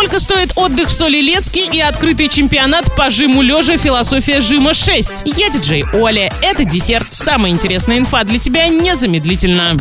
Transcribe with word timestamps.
Сколько 0.00 0.18
стоит 0.18 0.52
отдых 0.56 0.88
в 0.88 0.94
Солилецке 0.94 1.66
и 1.70 1.78
открытый 1.78 2.30
чемпионат 2.30 2.96
по 2.96 3.10
жиму 3.10 3.42
лежа 3.42 3.76
«Философия 3.76 4.40
жима 4.40 4.70
6»? 4.70 5.24
Я 5.26 5.50
диджей 5.50 5.84
Оля. 5.92 6.32
Это 6.40 6.64
десерт. 6.64 7.12
Самая 7.12 7.52
интересная 7.52 7.98
инфа 7.98 8.24
для 8.24 8.38
тебя 8.38 8.68
незамедлительно. 8.68 9.76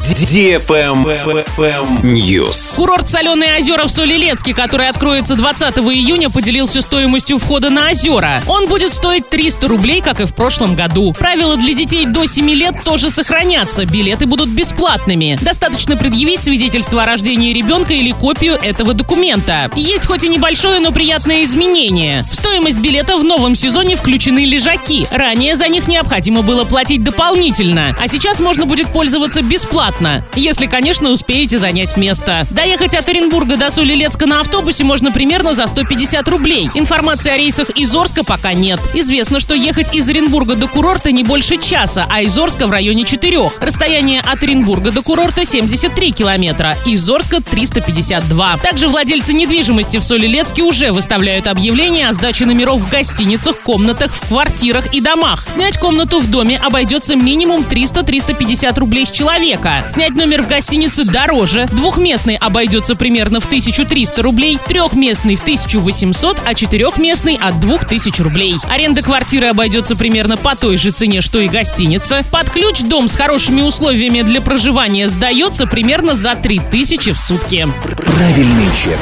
News. 2.04 2.76
Курорт 2.76 3.10
«Соленые 3.10 3.60
озера» 3.60 3.86
в 3.86 3.92
Солилецке, 3.92 4.54
который 4.54 4.90
откроется 4.90 5.36
20 5.36 5.78
июня, 5.78 6.30
поделился 6.30 6.82
стоимостью 6.82 7.40
входа 7.40 7.70
на 7.70 7.90
озера. 7.90 8.44
Он 8.46 8.68
будет 8.68 8.94
стоить 8.94 9.30
300 9.30 9.70
рублей, 9.70 10.02
как 10.02 10.20
и 10.20 10.26
в 10.26 10.36
прошлом 10.36 10.76
году. 10.76 11.14
Правила 11.14 11.56
для 11.56 11.74
детей 11.74 12.06
до 12.06 12.26
7 12.26 12.50
лет 12.50 12.76
тоже 12.84 13.10
сохранятся. 13.10 13.86
Билеты 13.86 14.26
будут 14.26 14.50
бесплатными. 14.50 15.40
Достаточно 15.42 15.96
предъявить 15.96 16.42
свидетельство 16.42 17.04
о 17.04 17.06
рождении 17.06 17.54
ребенка 17.54 17.94
или 17.94 18.12
копию 18.12 18.60
этого 18.62 18.94
документа. 18.94 19.72
Есть 19.78 20.09
хоть 20.10 20.24
и 20.24 20.28
небольшое, 20.28 20.80
но 20.80 20.92
приятное 20.92 21.44
изменение. 21.44 22.26
В 22.32 22.36
стоимость 22.36 22.78
билета 22.78 23.16
в 23.16 23.24
новом 23.24 23.54
сезоне 23.54 23.96
включены 23.96 24.44
лежаки. 24.44 25.08
Ранее 25.12 25.56
за 25.56 25.68
них 25.68 25.88
необходимо 25.88 26.42
было 26.42 26.64
платить 26.64 27.04
дополнительно, 27.04 27.96
а 28.02 28.08
сейчас 28.08 28.40
можно 28.40 28.66
будет 28.66 28.88
пользоваться 28.88 29.44
бесплатно, 29.44 30.26
если, 30.36 30.66
конечно, 30.66 31.12
успеете 31.12 31.60
занять 31.60 31.96
место. 31.96 32.48
Доехать 32.50 32.96
от 32.96 33.08
Оренбурга 33.08 33.56
до 33.56 33.70
Солилецка 33.70 34.26
на 34.26 34.42
автобусе 34.42 34.84
можно 34.84 35.12
примерно 35.12 35.54
за 35.54 35.68
150 35.68 36.28
рублей. 36.28 36.72
Информации 36.74 37.30
о 37.30 37.38
рейсах 37.38 37.70
из 37.70 37.94
Орска 37.94 38.24
пока 38.24 38.54
нет. 38.54 38.80
Известно, 38.96 39.40
что 39.40 39.54
ехать 39.54 39.94
из 39.94 40.10
Оренбурга 40.10 40.56
до 40.56 40.68
курорта 40.68 41.12
не 41.12 41.24
больше 41.24 41.62
часа, 41.62 42.08
а 42.10 42.24
из 42.24 42.36
Орска 42.36 42.66
в 42.66 42.72
районе 42.72 43.06
4. 43.06 43.52
Расстояние 43.62 44.22
от 44.22 44.42
Оренбурга 44.42 44.92
до 44.92 45.04
курорта 45.04 45.46
73 45.46 46.14
километра, 46.14 46.76
из 46.88 47.08
Орска 47.08 47.44
352. 47.44 48.58
Также 48.64 48.88
владельцы 48.88 49.34
недвижимости 49.34 49.99
в 50.00 50.04
Солилецке 50.04 50.64
уже 50.64 50.92
выставляют 50.92 51.48
объявления 51.48 52.08
о 52.08 52.14
сдаче 52.14 52.46
номеров 52.46 52.82
в 52.82 52.90
гостиницах, 52.90 53.60
комнатах, 53.60 54.14
в 54.14 54.28
квартирах 54.28 54.94
и 54.94 55.02
домах. 55.02 55.46
Снять 55.48 55.78
комнату 55.78 56.20
в 56.20 56.30
доме 56.30 56.58
обойдется 56.58 57.16
минимум 57.16 57.62
300-350 57.62 58.80
рублей 58.80 59.06
с 59.06 59.12
человека. 59.12 59.84
Снять 59.88 60.12
номер 60.12 60.42
в 60.42 60.48
гостинице 60.48 61.06
дороже. 61.06 61.68
Двухместный 61.72 62.36
обойдется 62.36 62.96
примерно 62.96 63.40
в 63.40 63.46
1300 63.46 64.22
рублей, 64.22 64.60
трехместный 64.68 65.36
в 65.36 65.42
1800, 65.42 66.38
а 66.46 66.54
четырехместный 66.54 67.38
от 67.42 67.60
2000 67.60 68.22
рублей. 68.22 68.56
Аренда 68.70 69.02
квартиры 69.02 69.48
обойдется 69.48 69.96
примерно 69.96 70.38
по 70.38 70.56
той 70.56 70.78
же 70.78 70.92
цене, 70.92 71.22
что 71.22 71.40
и 71.40 71.48
гостиница. 71.48 72.24
Под 72.32 72.50
ключ 72.50 72.82
дом 72.82 73.08
с 73.08 73.16
хорошими 73.16 73.62
условиями 73.62 74.22
для 74.22 74.42
проживания 74.42 75.10
сдается 75.10 75.68
примерно 75.68 76.16
за 76.16 76.36
3000 76.36 77.14
в 77.14 77.20
сутки. 77.20 77.68
Правильный 78.06 78.68
чек. 78.82 79.00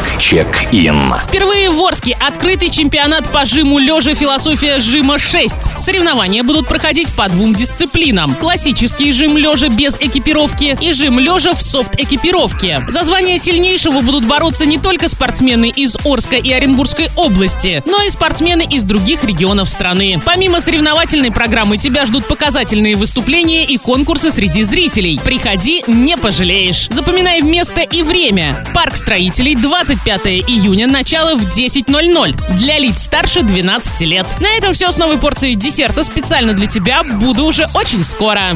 Чек-ин. 0.87 1.13
Впервые 1.27 1.69
в 1.69 1.81
Орске 1.83 2.17
открытый 2.19 2.69
чемпионат 2.69 3.29
по 3.31 3.45
жиму 3.45 3.79
лежа 3.79 4.13
«Философия 4.13 4.79
жима 4.79 5.15
6». 5.15 5.81
Соревнования 5.81 6.43
будут 6.43 6.67
проходить 6.67 7.11
по 7.13 7.29
двум 7.29 7.53
дисциплинам. 7.53 8.33
Классический 8.35 9.11
жим 9.11 9.37
лежа 9.37 9.67
без 9.69 9.97
экипировки 9.99 10.77
и 10.79 10.93
жим 10.93 11.19
лежа 11.19 11.53
в 11.53 11.61
софт-экипировке. 11.61 12.81
За 12.87 13.03
звание 13.03 13.37
сильнейшего 13.37 14.01
будут 14.01 14.25
бороться 14.25 14.65
не 14.65 14.77
только 14.77 15.09
спортсмены 15.09 15.69
из 15.69 15.97
Орска 16.05 16.37
и 16.37 16.51
Оренбургской 16.51 17.09
области, 17.15 17.83
но 17.85 18.01
и 18.03 18.09
спортсмены 18.09 18.65
из 18.69 18.83
других 18.83 19.23
регионов 19.23 19.69
страны. 19.69 20.19
Помимо 20.25 20.61
соревновательной 20.61 21.31
программы 21.31 21.77
тебя 21.77 22.05
ждут 22.05 22.27
показательные 22.27 22.95
выступления 22.95 23.65
и 23.65 23.77
конкурсы 23.77 24.31
среди 24.31 24.63
зрителей. 24.63 25.19
Приходи, 25.23 25.83
не 25.87 26.17
пожалеешь. 26.17 26.87
Запоминай 26.89 27.41
место 27.41 27.81
и 27.81 28.01
время. 28.03 28.65
Парк 28.73 28.95
строителей 28.95 29.55
25 29.55 30.21
июня, 30.77 30.87
начало 30.87 31.35
в 31.35 31.45
10.00. 31.45 32.57
Для 32.57 32.77
лиц 32.77 33.03
старше 33.03 33.41
12 33.41 34.01
лет. 34.01 34.27
На 34.39 34.47
этом 34.57 34.73
все 34.73 34.91
с 34.91 34.97
новой 34.97 35.17
порцией 35.17 35.55
десерта 35.55 36.03
специально 36.03 36.53
для 36.53 36.67
тебя. 36.67 37.03
Буду 37.03 37.45
уже 37.45 37.65
очень 37.73 38.03
скоро. 38.03 38.53